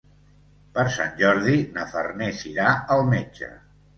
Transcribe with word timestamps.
Per 0.77 0.85
Sant 0.93 1.11
Jordi 1.19 1.59
na 1.77 1.85
Farners 1.93 2.41
irà 2.53 2.71
al 2.97 3.05
metge. 3.13 3.53